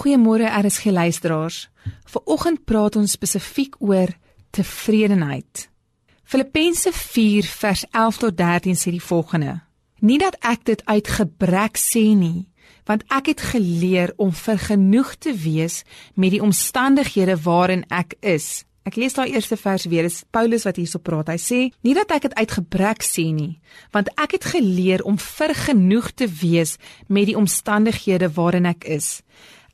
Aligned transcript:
Goeiemôre 0.00 0.48
RSG 0.48 0.84
luisteraars. 0.84 1.68
Vanoggend 2.08 2.64
praat 2.64 2.96
ons 2.96 3.12
spesifiek 3.12 3.74
oor 3.84 4.08
tevredenheid. 4.50 5.66
Filippense 6.24 6.92
4 6.92 7.44
vers 7.44 7.84
11 7.90 8.20
tot 8.22 8.36
13 8.38 8.78
sê 8.80 8.94
die 8.94 9.02
volgende: 9.04 9.58
Nie 10.00 10.16
dat 10.18 10.38
ek 10.40 10.64
dit 10.64 10.84
uit 10.84 11.10
gebrek 11.18 11.76
sê 11.76 12.14
nie, 12.16 12.48
want 12.88 13.04
ek 13.12 13.28
het 13.34 13.44
geleer 13.52 14.14
om 14.16 14.32
vergenoeg 14.32 15.12
te 15.20 15.36
wees 15.36 15.82
met 16.14 16.32
die 16.32 16.42
omstandighede 16.42 17.36
waarin 17.44 17.84
ek 17.92 18.16
is. 18.24 18.64
Ek 18.88 18.96
lees 18.96 19.12
daai 19.12 19.34
eerste 19.36 19.60
vers 19.60 19.84
weer. 19.84 20.08
Dis 20.08 20.24
Paulus 20.32 20.64
wat 20.64 20.80
hierso 20.80 20.98
praat. 20.98 21.28
Hy 21.28 21.36
sê: 21.36 21.60
"Nie 21.84 21.94
dat 21.94 22.10
ek 22.10 22.22
dit 22.22 22.34
uit 22.40 22.50
gebrek 22.50 23.04
sê 23.04 23.28
nie, 23.36 23.60
want 23.92 24.08
ek 24.16 24.32
het 24.32 24.44
geleer 24.56 25.04
om 25.04 25.18
vergenoeg 25.18 26.14
te 26.16 26.26
wees 26.40 26.78
met 27.06 27.26
die 27.28 27.36
omstandighede 27.36 28.32
waarin 28.32 28.64
ek 28.64 28.88
is." 28.88 29.20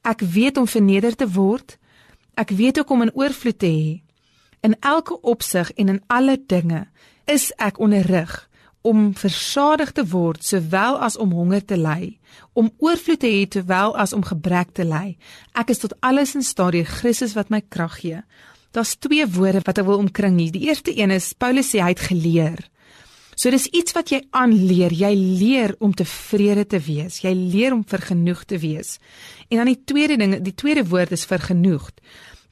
Ek 0.07 0.23
weet 0.23 0.57
om 0.57 0.69
verneder 0.71 1.17
te 1.19 1.27
word. 1.35 1.79
Ek 2.39 2.53
weet 2.55 2.79
ook 2.79 2.91
om 2.95 3.03
in 3.03 3.15
oorvloed 3.15 3.59
te 3.59 3.71
hê. 3.71 3.95
In 4.63 4.77
elke 4.81 5.19
opsig 5.21 5.73
en 5.75 5.89
in 5.89 6.03
alle 6.07 6.37
dinge 6.47 6.87
is 7.27 7.51
ek 7.59 7.81
onderrig 7.83 8.45
om 8.87 9.11
versadig 9.19 9.91
te 9.97 10.05
word 10.07 10.45
sowel 10.47 11.01
as 11.03 11.17
om 11.19 11.33
honger 11.35 11.65
te 11.67 11.79
ly, 11.79 12.13
om 12.55 12.71
oorvloed 12.79 13.19
te 13.25 13.31
hê 13.33 13.43
sowel 13.51 13.97
as 13.99 14.15
om 14.15 14.23
gebrek 14.23 14.71
te 14.79 14.87
ly. 14.87 15.17
Ek 15.59 15.73
is 15.75 15.83
tot 15.83 15.97
alles 16.07 16.37
in 16.39 16.47
staat 16.47 16.77
deur 16.77 16.87
Christus 16.87 17.35
wat 17.35 17.51
my 17.51 17.65
krag 17.67 17.99
gee. 18.05 18.23
Daar's 18.71 18.95
twee 19.01 19.27
woorde 19.27 19.65
wat 19.67 19.81
ek 19.83 19.89
wil 19.89 20.05
omkring 20.05 20.39
hier. 20.39 20.55
Die 20.55 20.69
eerste 20.69 20.95
een 20.95 21.11
is 21.11 21.33
Paulus 21.35 21.73
sê 21.73 21.83
hy 21.83 21.91
het 21.97 22.07
geleer. 22.07 22.63
So 23.37 23.53
dis 23.53 23.69
iets 23.77 23.93
wat 23.93 24.11
jy 24.11 24.23
aanleer. 24.33 24.95
Jy 24.97 25.13
leer 25.15 25.75
om 25.85 25.93
tevrede 25.95 26.65
te 26.73 26.81
wees. 26.81 27.21
Jy 27.21 27.35
leer 27.37 27.77
om 27.77 27.85
vergenoeg 27.85 28.47
te 28.49 28.59
wees. 28.59 28.97
En 29.53 29.61
dan 29.61 29.71
die 29.71 29.83
tweede 29.85 30.17
ding, 30.17 30.39
die 30.41 30.57
tweede 30.57 30.87
woord 30.89 31.13
is 31.13 31.27
vergenoeg. 31.29 31.91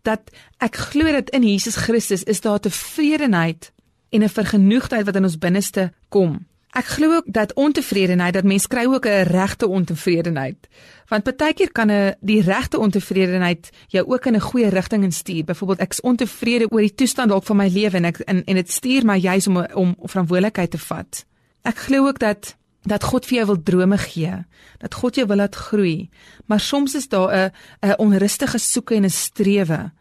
Dat 0.05 0.29
ek 0.61 0.77
glo 0.93 1.09
dat 1.17 1.33
in 1.33 1.47
Jesus 1.49 1.81
Christus 1.81 2.27
is 2.29 2.45
daar 2.45 2.61
tevredenheid 2.61 3.73
en 4.13 4.23
'n 4.23 4.29
vergenoegdheid 4.29 5.07
wat 5.07 5.17
in 5.17 5.25
ons 5.25 5.39
binneste 5.39 5.93
kom. 6.09 6.45
Ek 6.75 6.89
glo 6.97 7.15
ook 7.15 7.27
dat 7.31 7.53
ontevredenheid 7.55 8.35
dat 8.35 8.45
mense 8.45 8.69
kry 8.69 8.85
ook 8.91 9.07
'n 9.07 9.31
regte 9.31 9.69
ontevredenheid. 9.69 10.69
Want 11.09 11.23
partykeer 11.23 11.73
kan 11.73 11.91
'n 11.91 12.15
die 12.21 12.43
regte 12.43 12.79
ontevredenheid 12.79 13.71
jou 13.89 14.07
ook 14.07 14.27
in 14.27 14.35
'n 14.35 14.41
goeie 14.41 14.69
rigting 14.69 15.03
instuur. 15.05 15.45
Byvoorbeeld 15.45 15.79
ek's 15.79 16.01
ontevrede 16.01 16.71
oor 16.71 16.81
die 16.81 16.95
toestand 16.95 17.29
dalk 17.29 17.45
van 17.45 17.57
my 17.57 17.69
lewe 17.69 17.97
en 17.97 18.05
ek 18.05 18.19
en, 18.19 18.45
en 18.45 18.55
dit 18.55 18.71
stuur 18.71 19.05
my 19.05 19.19
juis 19.19 19.47
om 19.47 19.57
om 19.57 19.97
verantwoordelikheid 20.03 20.71
te 20.71 20.79
vat. 20.79 21.25
Ek 21.63 21.77
glo 21.79 22.07
ook 22.07 22.19
dat 22.19 22.57
dat 22.83 23.05
God 23.05 23.27
vir 23.27 23.37
jou 23.37 23.47
wil 23.47 23.63
drome 23.63 23.99
gee, 23.99 24.45
dat 24.79 24.95
God 24.95 25.15
jou 25.15 25.27
wil 25.27 25.37
laat 25.37 25.55
groei. 25.55 26.11
Maar 26.47 26.61
soms 26.61 26.95
is 26.95 27.09
daar 27.09 27.31
'n 27.37 27.53
'n 27.87 27.99
onrustige 27.99 28.59
soeke 28.59 28.95
en 28.95 29.05
'n 29.05 29.11
strewe 29.11 29.93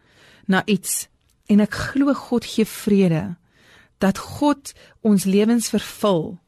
na 0.46 0.62
iets. 0.66 1.08
En 1.46 1.60
ek 1.60 1.74
glo 1.74 2.14
God 2.14 2.46
gee 2.46 2.66
vrede. 2.66 3.36
Dat 3.98 4.18
God 4.18 4.74
ons 5.02 5.24
lewens 5.24 5.70
vervul 5.70 6.42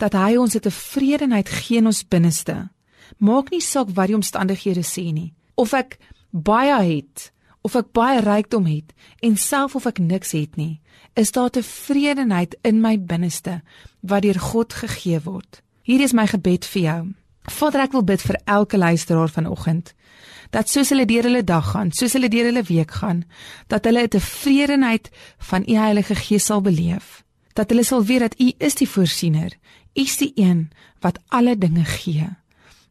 dat 0.00 0.16
hy 0.16 0.36
ons 0.36 0.54
'n 0.54 0.64
tevredenheid 0.64 1.48
gee 1.48 1.78
in 1.78 1.86
ons 1.86 2.08
binneste. 2.08 2.70
Maak 3.18 3.50
nie 3.50 3.60
saak 3.60 3.88
wat 3.94 4.06
die 4.06 4.16
omstandighede 4.16 4.82
sê 4.82 5.12
nie. 5.12 5.34
Of 5.54 5.72
ek 5.72 5.98
baie 6.30 6.96
het 6.96 7.32
of 7.62 7.74
ek 7.76 7.92
baie 7.92 8.20
rykdom 8.20 8.66
het 8.66 8.94
en 9.20 9.36
self 9.36 9.74
of 9.74 9.86
ek 9.86 9.98
niks 9.98 10.32
het 10.32 10.56
nie, 10.56 10.80
is 11.14 11.32
daar 11.32 11.50
tevredenheid 11.50 12.56
in 12.62 12.80
my 12.80 12.96
binneste 12.98 13.62
wat 14.00 14.22
deur 14.22 14.38
God 14.38 14.72
gegee 14.72 15.20
word. 15.20 15.62
Hier 15.82 16.00
is 16.00 16.12
my 16.12 16.26
gebed 16.26 16.64
vir 16.64 16.82
jou. 16.82 17.14
Vader, 17.42 17.80
ek 17.80 17.92
wil 17.92 18.04
bid 18.04 18.22
vir 18.22 18.40
elke 18.44 18.78
luisteraar 18.78 19.28
vanoggend 19.28 19.94
dat 20.50 20.68
soos 20.68 20.88
hulle 20.88 21.06
deur 21.06 21.22
hulle 21.22 21.44
dag 21.44 21.70
gaan, 21.70 21.92
soos 21.94 22.12
hulle 22.12 22.28
deur 22.28 22.48
hulle 22.50 22.62
week 22.62 22.90
gaan, 22.90 23.24
dat 23.68 23.84
hulle 23.84 24.02
'n 24.02 24.08
tevredenheid 24.08 25.10
van 25.38 25.62
U 25.68 25.74
Heilige 25.74 26.14
Gees 26.14 26.44
sal 26.44 26.60
beleef. 26.60 27.24
Dat 27.52 27.70
hulle 27.70 27.84
sal 27.84 28.04
weet 28.04 28.20
dat 28.20 28.40
U 28.40 28.52
is 28.58 28.74
die 28.74 28.88
voorsiener 28.88 29.52
U 29.52 29.70
is 29.92 30.16
die 30.16 30.32
een 30.34 30.70
wat 31.00 31.18
alle 31.26 31.58
dinge 31.58 31.84
gee. 31.84 32.28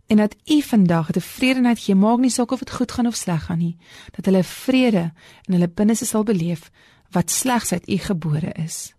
En 0.07 0.17
dat 0.17 0.35
U 0.45 0.61
vandag 0.61 1.09
'n 1.09 1.11
tevredenheid 1.11 1.79
gee, 1.79 1.95
maak 1.95 2.19
nie 2.19 2.29
saak 2.29 2.51
of 2.51 2.59
dit 2.59 2.72
goed 2.72 2.91
gaan 2.91 3.07
of 3.07 3.16
sleg 3.16 3.44
gaan 3.45 3.57
nie, 3.57 3.78
dat 4.11 4.25
hulle 4.25 4.44
vrede 4.44 5.13
in 5.45 5.53
hulle 5.53 5.67
binneste 5.69 6.06
sal 6.06 6.23
beleef 6.23 6.72
wat 7.09 7.31
slegs 7.31 7.72
uit 7.72 7.89
U 7.89 7.97
gebore 7.97 8.51
is. 8.51 8.94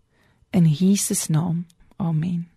In 0.51 0.67
Jesus 0.67 1.27
naam. 1.27 1.67
Amen. 1.97 2.49